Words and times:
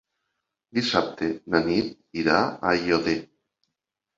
Dissabte 0.77 1.29
na 1.55 1.61
Nit 1.67 1.91
irà 2.23 2.39
a 2.47 2.73
Aiòder. 2.73 3.17